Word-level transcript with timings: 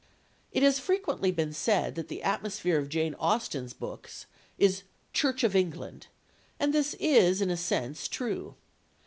It 0.51 0.63
has 0.63 0.79
frequently 0.79 1.31
been 1.31 1.53
said 1.53 1.93
that 1.93 2.07
the 2.07 2.23
atmosphere 2.23 2.79
of 2.79 2.89
Jane 2.89 3.13
Austen's 3.19 3.71
books 3.73 4.25
is 4.57 4.81
"Church 5.13 5.43
of 5.43 5.55
England," 5.55 6.07
and 6.59 6.73
this 6.73 6.95
is 6.95 7.39
in 7.39 7.51
a 7.51 7.55
sense 7.55 8.07
true. 8.07 8.55